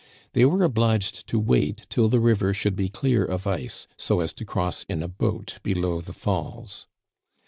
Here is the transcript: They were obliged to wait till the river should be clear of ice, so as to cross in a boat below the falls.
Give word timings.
They 0.33 0.45
were 0.45 0.63
obliged 0.63 1.27
to 1.27 1.37
wait 1.37 1.85
till 1.91 2.09
the 2.09 2.19
river 2.19 2.55
should 2.55 2.75
be 2.75 2.89
clear 2.89 3.23
of 3.23 3.45
ice, 3.45 3.85
so 3.97 4.19
as 4.21 4.33
to 4.33 4.45
cross 4.45 4.83
in 4.89 5.03
a 5.03 5.07
boat 5.07 5.59
below 5.61 6.01
the 6.01 6.11
falls. 6.11 6.87